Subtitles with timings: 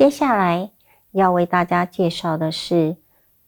[0.00, 0.70] 接下来
[1.10, 2.96] 要为大家介绍的是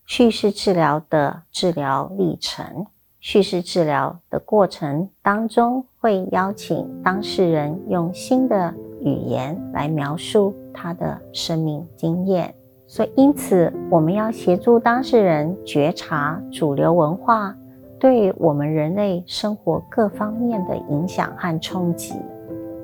[0.04, 2.84] 叙事治疗的治疗历程。
[3.20, 12.54] 叙事治疗的过程当中，会邀请当事人用新的语言来描述他的生命经验。
[12.86, 17.56] 所以，因此我们要协助当事人觉察主流文化
[17.98, 22.12] 对我们人类生活各方面的影响和冲击，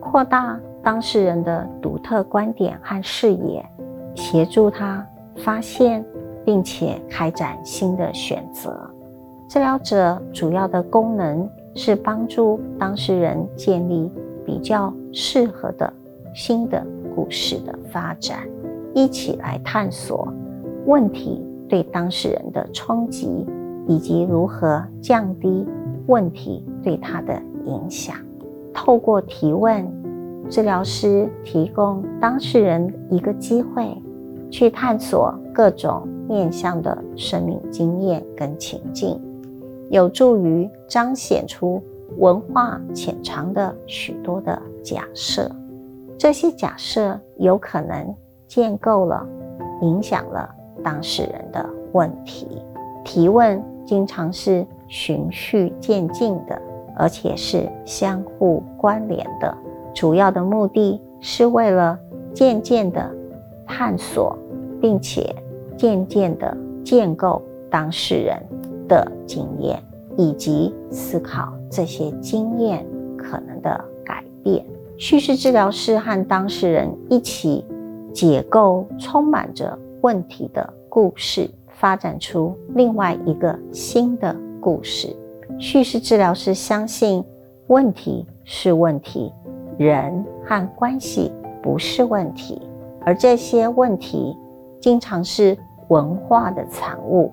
[0.01, 0.59] 扩大
[0.89, 3.63] 当事人的独特观点和视野，
[4.15, 5.07] 协助他
[5.37, 6.03] 发现
[6.47, 8.75] 并且开展新的选择。
[9.51, 14.11] 治疗者主要的功能是帮助当事人建立
[14.47, 15.93] 比较适合的
[16.35, 16.83] 新的
[17.15, 18.49] 故事的发展，
[18.95, 20.33] 一起来探索
[20.87, 23.47] 问题对当事人的冲击，
[23.87, 25.67] 以及如何降低
[26.07, 28.17] 问题对他的影响。
[28.73, 29.87] 透过提问，
[30.51, 33.95] 治疗师提供当事人一个机会，
[34.51, 39.21] 去探索各种面向的生命经验跟情境。
[39.91, 41.83] 有助于彰显出
[42.17, 45.51] 文化潜藏的许多的假设，
[46.17, 48.15] 这些假设有可能
[48.47, 49.27] 建构了、
[49.83, 50.49] 影响了
[50.83, 52.63] 当事人的问题。
[53.05, 56.61] 提问经常是循序渐进的，
[56.97, 59.55] 而且是相互关联的。
[59.99, 61.99] 主要的目的是为了
[62.33, 63.13] 渐渐的
[63.67, 64.39] 探索，
[64.81, 65.35] 并且
[65.77, 68.41] 渐渐的建构当事人。
[68.87, 69.83] 的经验，
[70.17, 72.87] 以及思考这些经验
[73.19, 74.65] 可能的改变。
[74.97, 77.63] 叙事治疗师和当事人一起
[78.15, 85.15] 解构充满着问题的故事，发展出另外一个新的故事。
[85.59, 87.23] 叙事治疗师相信，
[87.67, 89.31] 问题是问题，
[89.79, 92.61] 人和关系不是问题，
[93.01, 94.37] 而这些问题
[94.81, 95.57] 经常是
[95.87, 97.33] 文化的产物。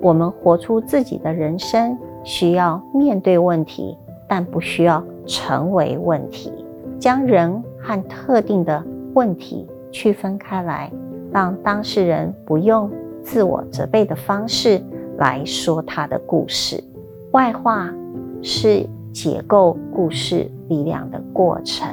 [0.00, 3.96] 我们活出自己的人生，需要面对问题，
[4.28, 6.52] 但不需要成为问题。
[7.00, 8.84] 将人和特定的
[9.14, 10.92] 问题区分开来，
[11.32, 12.90] 让当事人不用
[13.22, 14.78] 自我责备的方式
[15.16, 16.84] 来说他的故事。
[17.32, 17.92] 外化
[18.42, 21.88] 是解构故事力量的过程。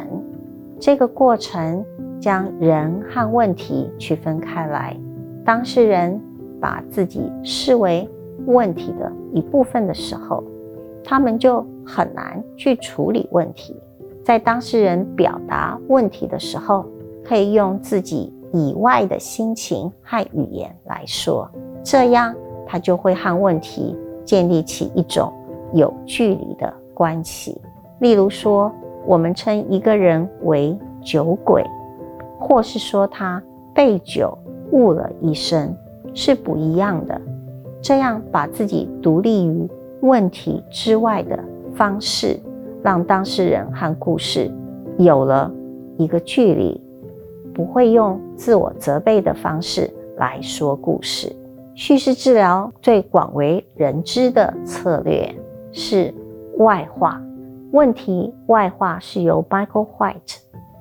[0.79, 1.83] 这个过程
[2.19, 4.97] 将人和问题区分开来，
[5.43, 6.21] 当事人。
[6.57, 8.09] 把自己视为
[8.47, 10.43] 问题的一部分的时候，
[11.03, 13.75] 他们就很难去处理问题。
[14.23, 16.85] 在当事人表达问题的时候，
[17.23, 21.47] 可以用自己以外的心情和语言来说，
[21.83, 22.33] 这样
[22.65, 25.31] 他就会和问题建立起一种
[25.73, 27.61] 有距离的关系。
[27.99, 28.73] 例如说，
[29.05, 31.63] 我们称一个人为酒鬼，
[32.39, 33.39] 或是说他
[33.75, 34.35] 被酒
[34.71, 35.71] 误了一生。
[36.17, 37.19] 是不一样的。
[37.81, 39.69] 这样把自己独立于
[39.99, 41.37] 问题之外的
[41.75, 42.39] 方式，
[42.81, 44.49] 让当事人和故事
[44.97, 45.51] 有了
[45.97, 46.81] 一个距离，
[47.53, 51.35] 不会用自我责备的方式来说故事。
[51.75, 55.29] 叙事治疗最广为人知的策略
[55.73, 56.13] 是
[56.57, 57.21] 外化
[57.71, 58.33] 问题。
[58.47, 60.37] 外化是由 Michael White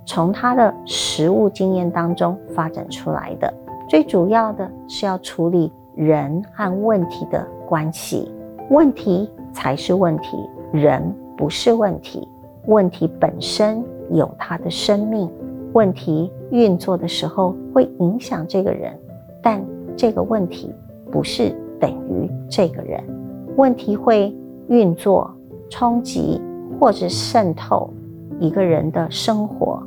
[0.06, 3.52] 从他的实物经验当中发展出来的。
[3.88, 8.30] 最主要的是要处理人和问题的关系，
[8.70, 10.36] 问题才是问题，
[10.72, 12.26] 人不是问题。
[12.66, 15.30] 问题本身有它的生命，
[15.74, 18.98] 问题运作的时候会影响这个人，
[19.42, 19.62] 但
[19.96, 20.72] 这个问题
[21.12, 23.02] 不是等于这个人。
[23.56, 24.34] 问题会
[24.68, 25.30] 运作、
[25.76, 26.40] 冲击
[26.78, 27.90] 或者渗透
[28.38, 29.82] 一个人的生活，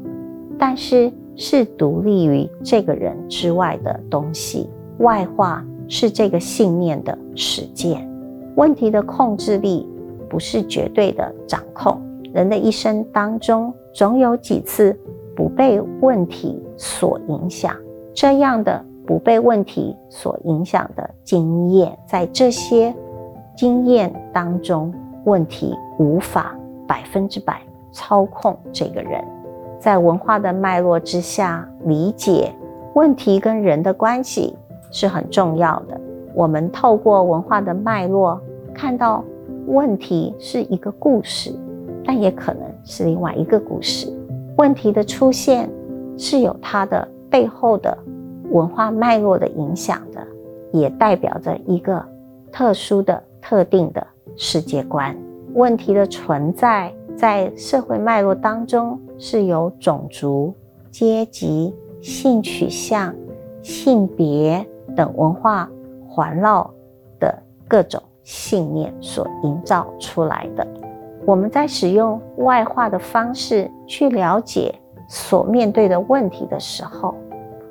[0.59, 1.09] 但是。
[1.39, 4.67] 是独立于这个人之外的东西，
[4.97, 8.09] 外化是这个信念的实践。
[8.55, 9.87] 问题的控制力
[10.27, 12.01] 不是绝对的掌控。
[12.33, 14.99] 人的一生当中，总有几次
[15.35, 17.71] 不被问题所影响。
[18.15, 22.91] 这样的不被问题所影响的经验，在这些
[23.55, 24.91] 经验当中，
[25.27, 26.55] 问题无法
[26.87, 29.21] 百分之百操控这个人。
[29.77, 32.51] 在文化的脉络之下，理解
[32.95, 34.55] 问题跟人的关系
[34.89, 35.99] 是很重要的。
[36.33, 38.41] 我们透过文化的脉络，
[38.73, 39.21] 看到
[39.65, 41.53] 问题是一个故事，
[42.05, 44.07] 但也可能是另外一个故事。
[44.57, 45.69] 问题的出现
[46.17, 47.95] 是有它的背后的
[48.51, 50.25] 文化脉络的影响的，
[50.71, 52.01] 也代表着一个
[52.49, 55.13] 特殊的、特定的世界观。
[55.53, 56.93] 问题的存在。
[57.17, 60.53] 在社会脉络当中，是由种族、
[60.91, 63.11] 阶级、性取向、
[63.63, 64.63] 性别
[64.95, 65.67] 等文化
[66.07, 66.69] 环绕
[67.19, 67.35] 的
[67.67, 70.67] 各种信念所营造出来的。
[71.25, 74.71] 我们在使用外化的方式去了解
[75.09, 77.15] 所面对的问题的时候，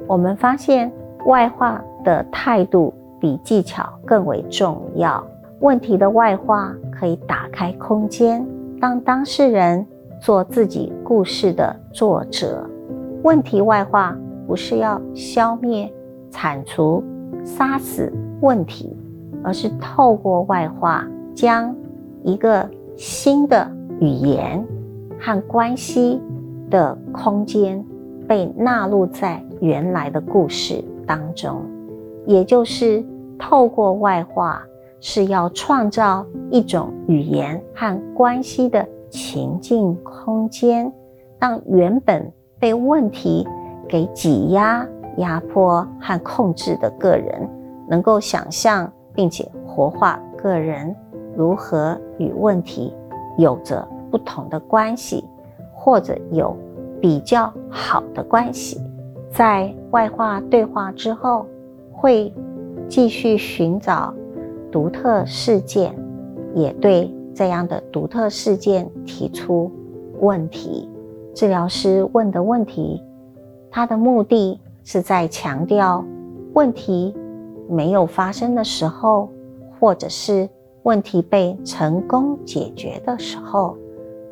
[0.08, 0.92] 我们发现
[1.26, 5.24] 外化的态度比技巧更为重要。
[5.60, 8.46] 问题的外化可以打开空间，
[8.78, 9.84] 让当事人
[10.20, 12.68] 做自己故事的作者。
[13.22, 14.16] 问题外化
[14.46, 15.90] 不是要消灭、
[16.30, 17.02] 铲除、
[17.42, 18.12] 杀死
[18.42, 18.94] 问题，
[19.42, 21.74] 而是透过外化，将
[22.22, 23.66] 一个新的
[23.98, 24.62] 语言
[25.18, 26.20] 和关系
[26.70, 27.82] 的空间
[28.28, 31.62] 被纳入在原来的故事当中，
[32.26, 33.02] 也就是
[33.38, 34.62] 透过外化。
[35.08, 40.92] 是要创造一种语言和关系的情境空间，
[41.38, 43.46] 让原本被问题
[43.88, 44.84] 给挤压、
[45.18, 47.48] 压迫和控制的个人，
[47.88, 50.92] 能够想象并且活化个人
[51.36, 52.92] 如何与问题
[53.38, 55.24] 有着不同的关系，
[55.72, 56.56] 或者有
[57.00, 58.80] 比较好的关系。
[59.30, 61.46] 在外化对话之后，
[61.92, 62.34] 会
[62.88, 64.12] 继续寻找。
[64.76, 65.96] 独特事件，
[66.54, 69.72] 也对这样的独特事件提出
[70.20, 70.86] 问题。
[71.34, 73.02] 治疗师问的问题，
[73.70, 76.04] 他的目的是在强调
[76.52, 77.14] 问题
[77.70, 79.30] 没有发生的时候，
[79.80, 80.46] 或者是
[80.82, 83.78] 问题被成功解决的时候，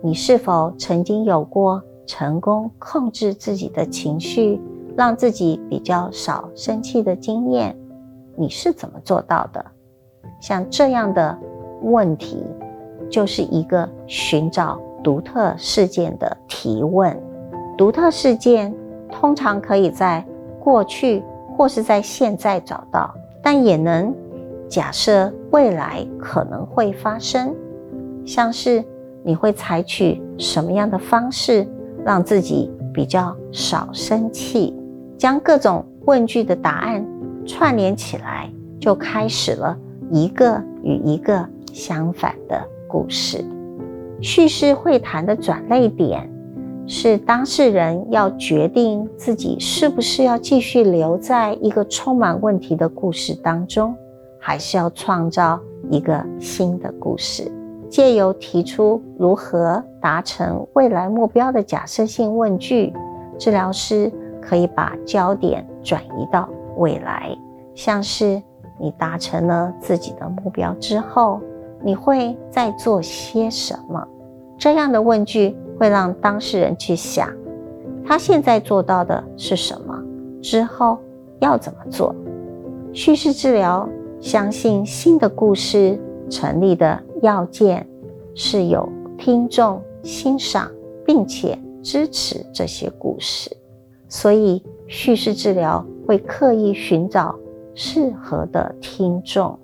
[0.02, 4.60] 你是否曾经有过成功控制自己的情绪，
[4.94, 7.74] 让自己比较少生气的经验？
[8.36, 9.64] 你是怎么做到的？
[10.44, 11.34] 像这样的
[11.80, 12.44] 问题，
[13.08, 17.18] 就是一个寻找独特事件的提问。
[17.78, 18.70] 独特事件
[19.10, 20.22] 通常可以在
[20.60, 21.22] 过去
[21.56, 24.14] 或是在现在找到，但也能
[24.68, 27.54] 假设未来可能会发生。
[28.26, 28.84] 像是
[29.22, 31.66] 你会采取什么样的方式
[32.04, 34.78] 让自己比较少生气？
[35.16, 37.02] 将各种问句的答案
[37.46, 39.74] 串联起来，就开始了。
[40.10, 43.44] 一个与一个相反的故事，
[44.20, 46.30] 叙事会谈的转泪点
[46.86, 53.94] 是当事人要决定自己是不是要继续留在一个充满问题的故事当中，
[54.38, 55.58] 还是要创造
[55.90, 57.50] 一个新的故事。
[57.88, 62.92] 借由提出如何达成未来目标的假设性问句，
[63.38, 67.36] 治疗师可以把焦点转移到未来，
[67.74, 68.42] 像是。
[68.78, 71.40] 你达成了自己的目标之后，
[71.82, 74.06] 你会再做些什么？
[74.58, 77.28] 这样的问句会让当事人去想，
[78.04, 80.02] 他现在做到的是什么，
[80.40, 80.98] 之后
[81.40, 82.14] 要怎么做？
[82.92, 83.88] 叙事治疗
[84.20, 85.98] 相信新的故事
[86.30, 87.86] 成立的要件
[88.34, 88.88] 是有
[89.18, 90.70] 听众欣赏
[91.04, 93.50] 并且支持这些故事，
[94.08, 97.34] 所以叙事治疗会刻意寻找。
[97.74, 99.58] 适合的听众，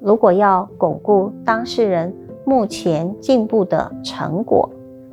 [0.00, 4.68] 如果要巩固当事人目前进步的成果，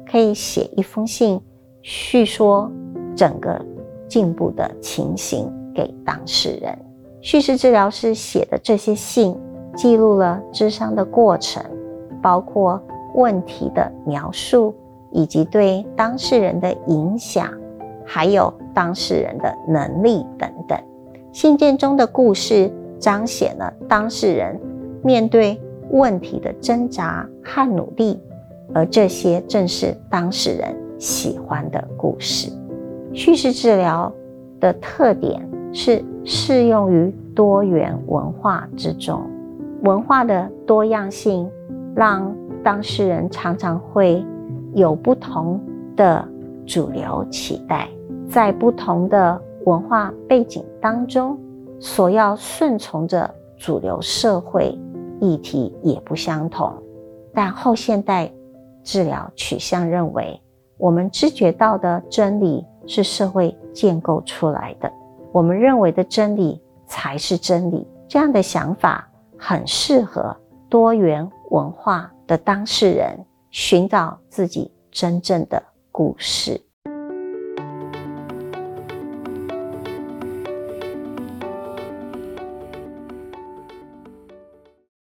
[0.05, 1.39] 可以写一封信，
[1.81, 2.69] 叙说
[3.15, 3.59] 整个
[4.07, 6.77] 进步的情形给当事人。
[7.21, 9.37] 叙事治疗师写的这些信，
[9.75, 11.63] 记录了智商的过程，
[12.21, 12.81] 包括
[13.15, 14.73] 问题的描述，
[15.11, 17.47] 以及对当事人的影响，
[18.05, 20.77] 还有当事人的能力等等。
[21.31, 22.69] 信件中的故事
[22.99, 24.59] 彰显了当事人
[25.01, 25.59] 面对
[25.91, 28.19] 问题的挣扎和努力，
[28.73, 32.51] 而这些正是当事人喜欢的故事。
[33.13, 34.11] 叙事治疗
[34.59, 35.41] 的特点
[35.73, 39.21] 是适用于多元文化之中，
[39.83, 41.49] 文化的多样性
[41.95, 44.23] 让当事人常常会
[44.73, 45.59] 有不同
[45.95, 46.27] 的
[46.65, 47.87] 主流期待，
[48.29, 49.41] 在不同的。
[49.65, 51.39] 文化背景当中，
[51.79, 54.77] 所要顺从着主流社会
[55.19, 56.71] 议题也不相同。
[57.33, 58.31] 但后现代
[58.83, 60.39] 治疗取向认为，
[60.77, 64.91] 我们知觉到的真理是社会建构出来的，
[65.31, 67.87] 我们认为的真理才是真理。
[68.07, 70.35] 这样的想法很适合
[70.69, 73.17] 多元文化的当事人
[73.51, 76.59] 寻找自己真正的故事。